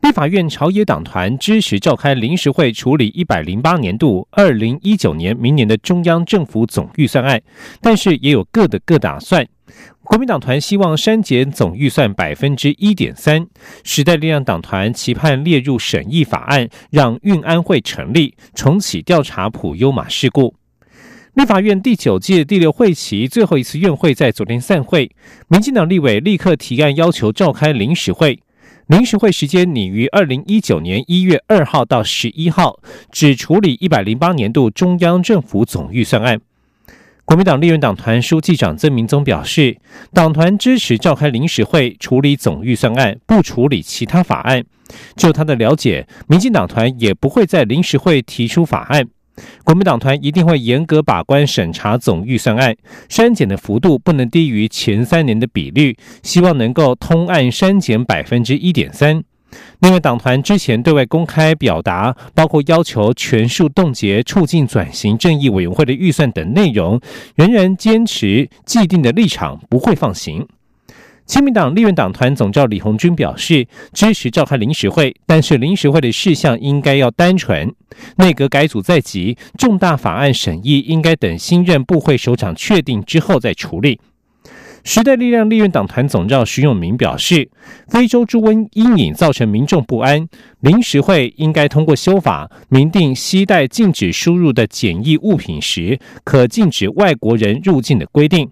[0.00, 7.40] 立法院朝野党团支持召开临时会处理一百零八年度二零一九年明年的中央政府总预算案，
[7.80, 9.46] 但是也有各的各打算。
[10.02, 13.46] 国民党团希望删减总预算百分之一点三，
[13.84, 20.54] 时代力量党团期盼列入审议法案，让运安会成立，重启调查普优马事故。
[21.34, 25.08] 立法院第九届第六会期最后一次院会在昨天散会，
[25.46, 28.40] 民进党立委立刻提案要求召开临时会。
[28.90, 32.80] 临时会时间拟于二零一九年一月二号到十一号，
[33.12, 36.40] 只处理一百零八年度中央政府总预算案。
[37.24, 39.78] 国民党立院党团书记长曾明宗表示，
[40.12, 44.64] 党团支持召开临时会处理总预算案，不处理其他法案。
[45.14, 49.06] 就他的了解，民进党团也不会在临时会提出法案。
[49.64, 52.76] 国民党团一定会严格把关审查总预算案，
[53.08, 59.22] 删减的幅度不能低于前三年的比率，希望能够通案删减百分之一点三。
[59.80, 67.00] 另外，党团之前对外公开表达，包括要求全数冻结促进转型正义委员会的预算等内容，
[67.34, 70.46] 仍然坚持既定的立场，不会放行。
[71.30, 77.72] 亲民党立院党团总召李红军表示，支持召开临时会，但是临时会的事项应该要单纯。
[78.16, 84.00] 内阁改组在即，重大法案审议应该等新任部会首长确定之后再处理。
[84.82, 87.48] 时代力量立院党团总召徐永明表示，
[87.86, 90.28] 非洲猪瘟阴影造成民众不安，
[90.58, 98.50] 临时会应该通过修法，明定携带禁止输入的检疫物品时，可禁止外国人入境的规定。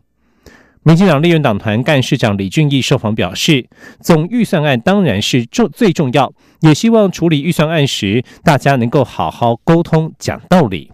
[0.85, 3.67] 民进党立院党团干事长李俊毅受访表示，
[4.01, 10.91] 总预算案当然是重最重要，也希望处理预算案时，大家能够好好沟通、讲道理。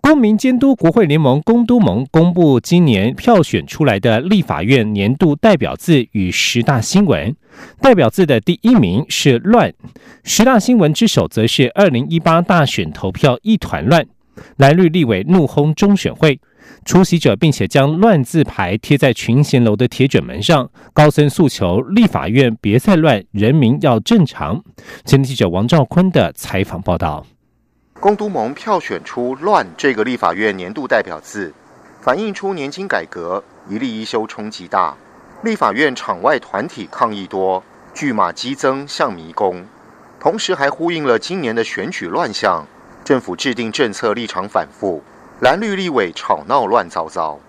[0.00, 7.34] 公民监督国会联盟公都盟公布今年票选出来的立法院年度代表字与十大新闻，
[7.80, 9.72] 代表字的第一名是“乱”，
[10.22, 14.06] 十大新闻之首则是二零一八大选投票一团乱，
[14.58, 16.38] 蓝绿立委怒轰中选会。
[16.84, 24.62] 出席者，并且将乱字牌贴在群贤楼的铁卷门上，高声诉求立法院别再乱，人民要正常。
[25.04, 27.26] 前记者王兆坤的采访报道。
[28.00, 31.54] 公都盟票选出“乱”这个立法院年度代表字，
[32.02, 34.94] 反映出年金改革一立一修冲击大，
[35.42, 37.62] 立法院场外团体抗议多，
[37.94, 39.64] 巨马激增像迷宫，
[40.20, 42.66] 同时还呼应了今年的选举乱象，
[43.02, 45.02] 政府制定政策立场反复。
[45.40, 47.40] 蓝绿立委吵闹乱糟糟，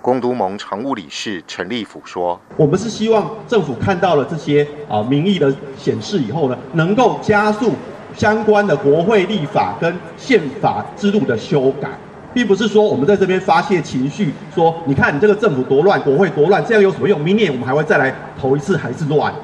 [0.00, 7.72] 公都盟常务理事陈立甫说：“我们是希望政府看到了这些啊民意的显示以后呢，能够加速
[8.16, 11.88] 相关的国会立法跟宪法制度的修改，
[12.32, 17.20] 并不是说我们在这边发泄情绪，说你看你这个政府多乱，国会多乱，这样有什么用？
[17.20, 19.34] 明年我们还会再来投一次，还是乱。”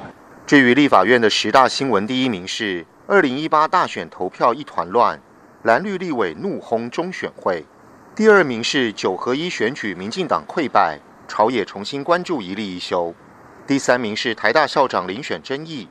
[0.47, 5.19] 至于立法院的十大新闻，第一名是二零一八大选投票一团乱，
[5.63, 7.65] 蓝绿立委怒轰中选会。
[8.21, 13.15] 第二名是九合一选举，民进党溃败，朝野重新关注一例一休。
[13.65, 15.87] 第三名是台大校长遴选争议。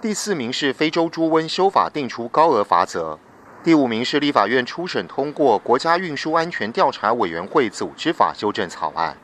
[0.00, 3.18] 第四名是非洲猪瘟修法定出高额罚则。
[3.64, 9.16] 第五名是立法院初审通过国家运输安全调查委员会组织法修正草案。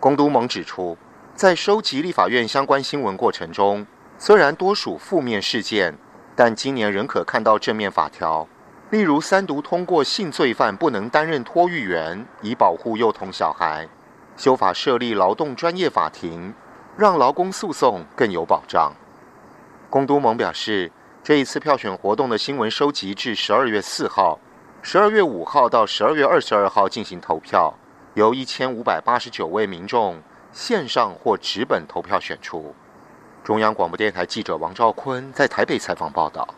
[0.00, 0.98] 公都盟指出，
[1.36, 3.86] 在收集立法院相关新闻过程中，
[4.18, 5.96] 虽然多属负面事件，
[6.34, 8.48] 但今年仍可看到正面法条。
[8.90, 13.86] 例如，三读通过性罪犯不能担任托育员，以保护幼童小孩；
[14.34, 16.54] 修法设立劳动专业法庭，
[16.96, 18.90] 让劳工诉讼更有保障。
[19.90, 20.90] 龚都盟表示，
[21.22, 24.38] 这一次票选活动的新闻收集至十二月四号，
[24.80, 27.74] 十二月五号到十二月二十二号进行投票，
[28.14, 30.16] 由一千五百八十九位民众
[30.50, 32.74] 线上或纸本投票选出。
[33.44, 36.48] 中央广播电台记者王兆坤在台北采访报道。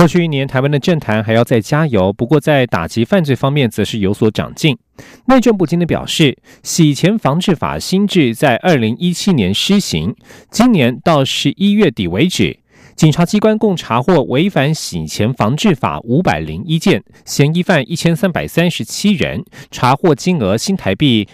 [0.00, 2.10] 过去一年，台湾的政坛还要再加油。
[2.10, 4.78] 不过，在打击犯罪方面，则是有所长进。
[5.26, 10.16] 内政部今天表示，洗钱防治法新制在二零一七年施行，
[10.50, 12.60] 今年到十一月底为止，
[12.96, 21.28] 警察机关共查获违反洗钱防治法五百零一件，嫌疑犯一千三百三十七人，查获金额新台币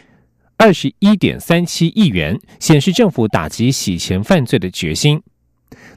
[0.57, 5.23] 二十一点三七亿元，显示政府打击洗钱犯罪的决心。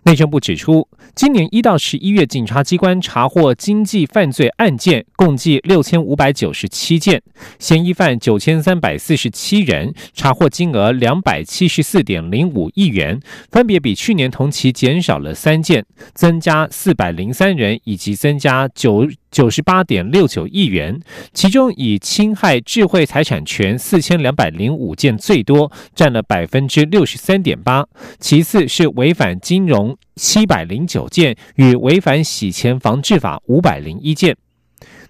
[0.04, 7.22] 内政部指出，今年一到十一月，警察机关查获经济犯罪案件共计六千五百九十七件，
[7.60, 13.20] 嫌疑犯九千三百四十七人，查获金额两百七十四点零五亿元，
[13.52, 19.08] 分别比去年同期减少了三件，增加四百零三人，以及增加九。
[19.32, 21.00] 九十八点六九亿元，
[21.34, 27.86] 其中以侵害智慧财产权四千两百零五件最多，占了百分之六十三点八。
[28.20, 34.36] 其次是违反金融七百零九件，与违反洗钱防治法五百零一件。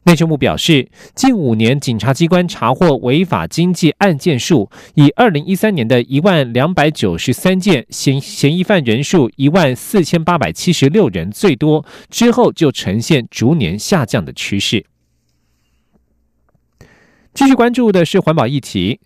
[0.03, 14.85] 内政部表示，近五年警察机关查获违法经济案件数，以二零一三年的一万两百九十三件，嫌嫌疑犯人数一万四千八百七十六人最多，之后就呈现逐年下降的趋势。
[17.33, 18.99] 继续关注的是环保议题。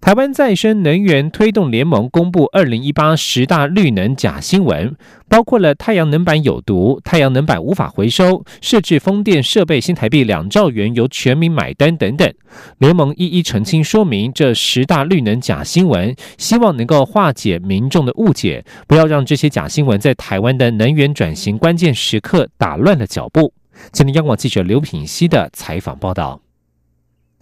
[0.00, 4.94] 台湾再生能源推动联盟公布二零一八十大绿能假新闻，
[5.28, 12.30] 包括了太阳能板有毒、太阳能板无法回收、设置风电设备新台币两兆元由全民买单等等。
[12.76, 23.54] 联盟一一澄清说明这十大绿能假新闻，希望能够化解民众的误解，不要让这些假新闻在台湾的能源转型关键时刻打乱了脚步。
[23.90, 26.43] 今天央广记者刘品希的采访报道。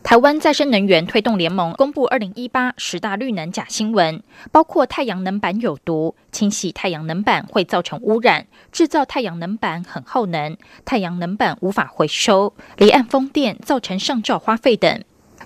[0.02, 15.02] 台湾再生能源推动联盟公布二零一八十大绿能假新闻，包括太阳能板有毒、清洗太阳能板会造成污染、制造太阳能板很耗能、太阳能板无法回收、离岸风电造成上照花费等。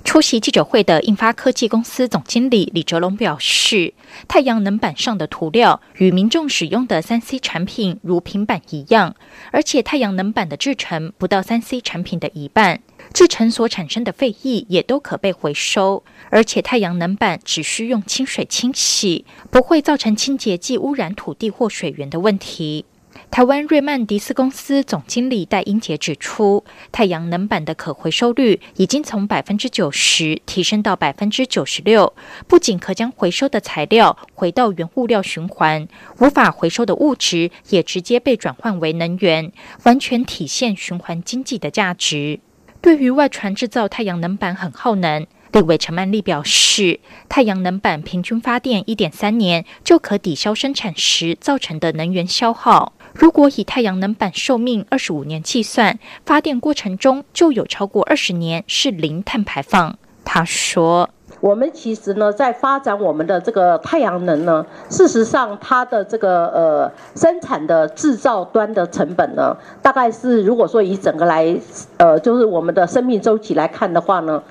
[0.07, 3.93] 出席记者会的印发科技公司总经理李哲龙表示，
[4.29, 9.17] 太阳能板上的涂料与民众使用的三 C 产品如平板一样，
[9.51, 12.81] 而且太阳能板的制成不到三 C 产品的一半，
[13.13, 22.85] 制成所产生的废液也都可被回收，而且太阳能板只需用清水清洗，不会造成清洁剂污染土地或水源的问题。
[23.31, 32.15] 台湾瑞曼迪斯公司总经理戴英杰指出，太阳能板的可回收率已经从百分之九十提升到百分之九十六，
[32.47, 35.87] 不仅可将回收的材料回到原物料循环，
[36.19, 39.53] 无法回收的物质也直接被转换为能源，
[39.83, 42.41] 完全体现循环经济的价值。
[42.81, 52.95] 对于外传制造太阳能板很耗能，立委陈曼丽表示，太阳能板平均发电一点三年就可抵消生产时造成的能源消耗。
[53.19, 59.97] 如果以太阳能板寿命二十五年计算，发电过程中就有超过二十年是零碳排放。
[60.23, 61.09] 他说
[61.41, 71.57] ：“我们其实呢，在发展我们的这个太阳能呢，事实上它的这个呃生产的制造端的成本呢，大概是如果说以整个来
[71.97, 74.43] 呃就是我们的生命周期来看的话呢，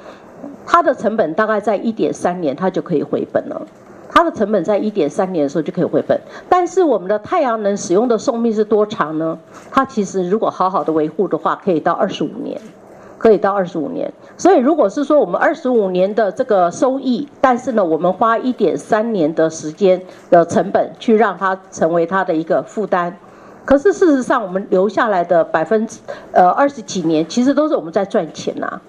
[0.65, 3.67] 它的成本大概在一点三年，它就可以回本了。”
[4.15, 6.17] 它的成本在一点三年的时候就可以回本，
[6.47, 9.37] 但是我们的太阳能使用的寿命是多长呢？
[9.69, 12.57] 它其实如果好好的维护的话，可以到二十五年，
[13.17, 14.09] 可以到二十五年。
[14.37, 23.11] 所以如果是说我们二十五年的这个收益，但是呢，我们花一点三年的时间的成本去让它成为它的一个负担，
[23.65, 25.99] 可是事实上我们留下来的百分之
[26.31, 28.79] 呃二十几年，其实都是我们在赚钱呐。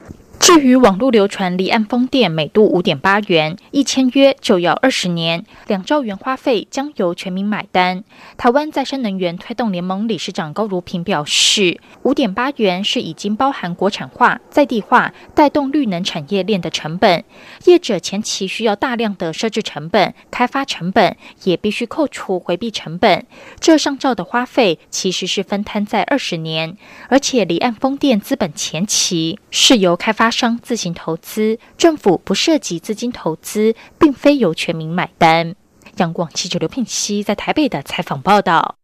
[0.46, 8.04] 至于网络流传离岸风电每度五点八元，一签约就要二十年，两兆元花费将由全民买单。
[8.37, 17.24] 台湾再生能源推动联盟理事长高如平表示，五点八元是已经包含国产化、在地化、带动绿能产业链的成本，
[17.65, 23.26] 业者前期需要大量的设置成本、开发成本，也必须扣除回避成本。
[23.58, 26.76] 这上兆的花费其实是分摊在二十年，
[27.08, 30.31] 而且离岸风电资本前期是由开发。
[30.36, 35.55] 商自行投资，政府不涉及资金投资，并非由全民买单。
[35.96, 38.76] 央广记者刘聘熙在台北的采访报道。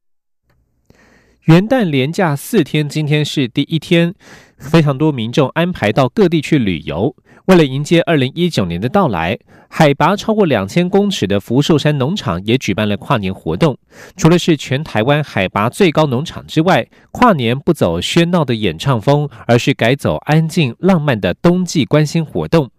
[1.42, 4.14] 元旦连假四天，今天是第一天，
[4.56, 7.14] 非常多民众安排到各地去旅游。
[7.46, 9.36] 为了迎接二零一九年的到来，
[9.68, 13.76] 海拔超过两千公尺的福寿山农场也举办了跨年活动。
[14.16, 22.70] 除了是全台湾海拔最高农场之外，跨年不走喧闹的演唱风，而是改走安静浪漫的冬季关心活动。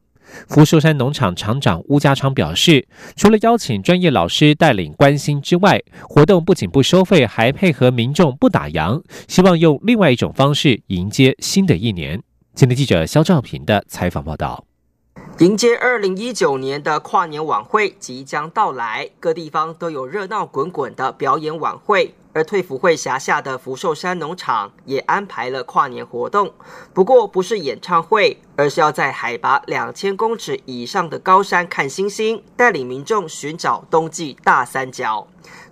[0.47, 12.21] 福寿山农场厂长乌家昌表示，除了邀请专业老师带领关心之外，活动不仅不收费，还配合民众不打烊，希望用另外一种方式迎接新的一年。
[12.55, 14.63] 今天记者肖兆平的采访报道：
[15.39, 22.13] 迎接二零一九年的跨年晚会即将到来，各地方都有热闹滚滚的表演晚会。
[22.33, 26.51] 而退辅会辖下的福寿山农场也安排了跨年活动，
[26.93, 35.27] 不过不是演唱会，而是要在海拔两千公尺以上的高山看星星，带领民众寻找冬季大三角。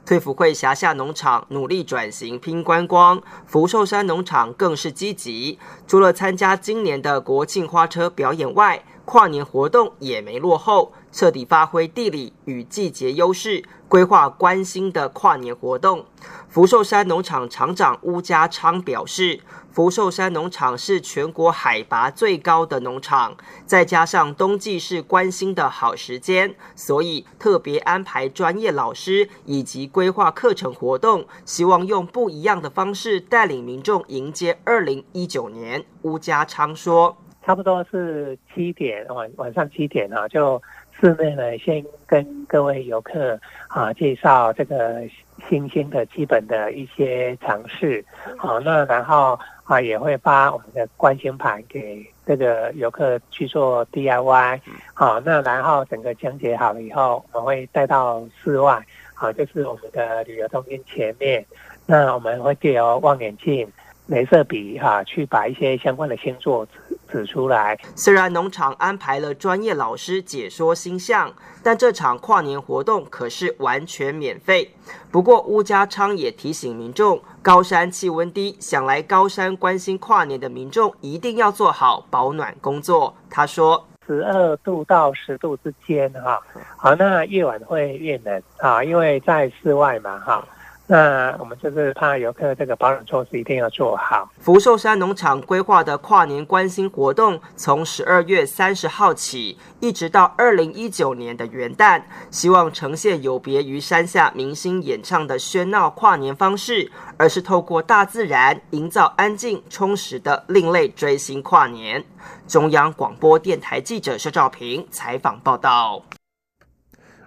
[0.06, 16.06] 退辅会辖下农场努力转型拼观光，福寿山农场更是积极，除了参加今年的国庆花车表演外，跨年活动也没落后，彻底发挥地理与季节优势，规划关心的跨年活动。
[16.48, 19.40] 福寿山农场厂长邬家昌表示，
[19.72, 35.86] 福寿山农场是全国海拔最高的农场，再加上冬季是关心的好时间，所以特别安排专业老师以及规划课程活动，希望用不一样的方式带领民众迎接二零一九年。
[36.04, 37.16] 邬家昌说
[37.46, 40.62] ：“差不多是七点晚晚上七点啊，就
[41.00, 45.02] 室内呢先跟各位游客啊介绍这个。”
[45.50, 48.06] 新兴的基本的一些尝试，
[48.38, 54.62] 好，那然后啊也会发我们的关心盘给这个游客去做 DIY，
[54.94, 61.44] 好，那然后整个讲解好了以后，我们会带到室外，好，就是我们的旅游中心前面，
[61.88, 63.68] 那我们会借由望远镜。
[64.10, 66.68] 镭射笔哈，去把一些相关的星座
[67.12, 67.78] 指指出来。
[67.96, 74.74] 虽然农场安排了专业老师解说星象，但这场跨年活动可是完全免费。
[75.12, 83.14] 不过，乌家昌也提醒民众，高山气温低，想来高山关心跨年的民众一定要做好保暖工作。
[83.30, 86.42] 他说：“十二度到十度之间哈，
[86.78, 90.44] 好，那夜晚会越冷啊，因为在室外嘛哈。”
[90.92, 94.30] 那我们就是怕游客这个保暖措施一定要做好。
[94.42, 112.04] 福寿山农场规划的跨年关心活动，从十二月三十号起，一直到二零一九年的元旦，希望呈现有别于山下明星演唱的喧闹跨年方式，而是透过大自然营造安静充实的另类追星跨年。
[112.50, 116.04] 中央广播电台记者肖兆平采访报道。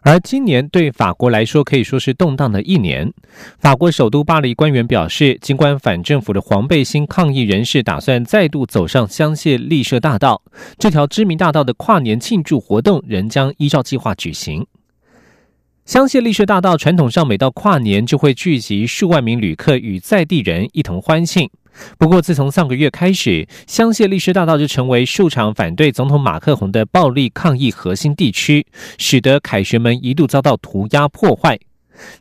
[0.06, 3.10] 而今年对法国来说可以说是动荡的一年。
[3.58, 10.42] 法国首都巴黎官员表示，尽管反政府的黄背心抗议人士打算再度走上香榭丽舍大道，
[10.78, 14.66] 这条知名大道的跨年庆祝活动仍将依照计划举行。
[15.86, 21.48] 香榭丽舍大道传统上每到跨年就会聚集数万名旅客与在地人一同欢庆。
[21.98, 28.66] 不过，自从上个月开始，香榭丽舍大道就成为数场反对总统马克宏的暴力抗议核心地区，
[28.98, 31.58] 使得凯旋门一度遭到涂鸦破坏。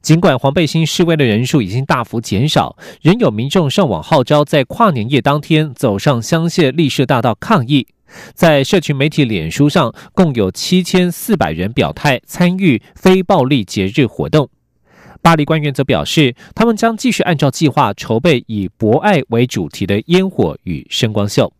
[0.01, 7.87] 尽管黄背心示威的人数已经大幅减少，仍有民众上网号召在跨年夜当天走上香榭丽舍大道抗议。
[8.35, 14.47] 在社群媒体脸书上，共有七千四百人表态参与非暴力节日活动。
[15.23, 21.53] 巴黎官员则表示，他们将继续按照计划筹备以博爱为主题的烟火与声光秀。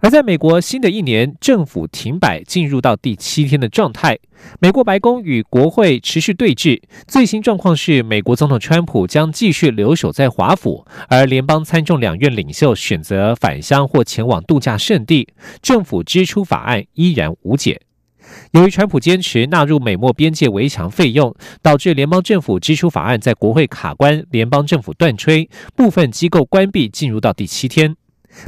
[0.00, 4.18] 而在美国，新的一年政府停摆进入到第七天的状态，
[4.58, 6.82] 美国白宫与国会持续对峙。
[7.06, 15.28] 最新状况是，美国总统川普将继续留守在华府，而联邦参众两院领袖选择返乡或前往度假胜地，
[15.62, 17.80] 政府支出法案依然无解。
[18.52, 27.96] 由于川普坚持纳入美墨边界围墙费用，导致联邦政府支出法案在国会卡关，联邦政府断炊，部分机构关闭，进入到第七天。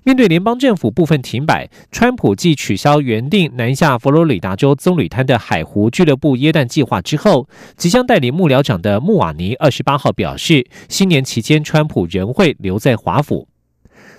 [0.04, 13.48] 面对联邦政府部分停摆，川普继取消原定南下佛罗里达州棕榈滩的海湖俱乐部耶诞计划之后，即将带领幕僚长的穆瓦尼二十八号表示，新年期间川普仍会留在华府。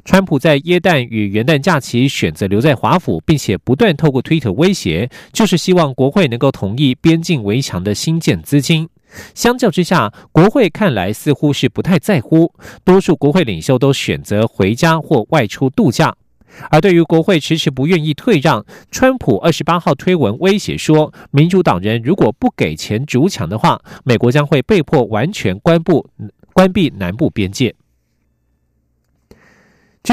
[0.05, 8.89] 川普在耶诞与元旦假期选择留在华府，并且不断透过推特威胁，就是希望国会能够同意边境围墙的新建资金。
[9.33, 16.13] 相较之下，国会看来似乎是不太在乎，多数国会领袖都选择回家或外出度假。
[16.69, 25.93] 而对于国会迟迟不愿意退让，川普二十八号推文威胁说，民主党人如果不给钱筑墙的话，美国将会被迫完全关闭
[26.51, 27.73] 关闭南部边界。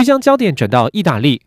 [0.01, 1.43] 即将焦点转到意大利，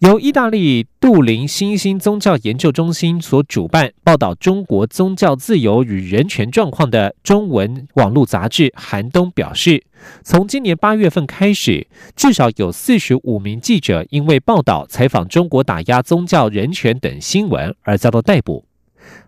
[0.00, 9.82] 由意大利杜林新兴宗教研究中心所主办、报道中国宗教自由与人权状况的中文网络杂志《寒冬》表示，
[10.22, 18.66] 从今年八月份开始，至少有四十五名记者因为报道、采访中国打压宗教人权等新闻而遭到逮捕。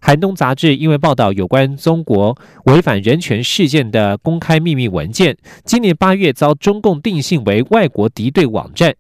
[0.00, 8.94] 寒冬杂志因为报道有关中国违反人权事件的公开秘密文件，今年八月遭中共定性为外国敌对网站。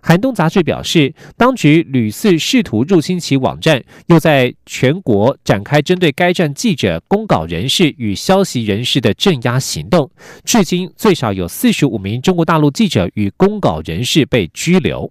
[0.00, 10.10] 寒冬杂志表示，当局屡次试图入侵其网站，又在全国展开针对该站记者、公稿人士与消息人士的镇压行动。
[10.44, 15.10] 至今最少有四十五名中国大陆记者与公稿人士被拘留。